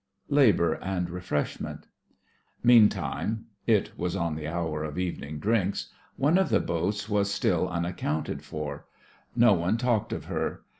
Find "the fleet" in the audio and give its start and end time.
7.61-7.73